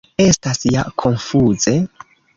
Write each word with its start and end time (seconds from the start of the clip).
Estas 0.23 0.63
ja 0.77 0.87
konfuze. 1.05 1.75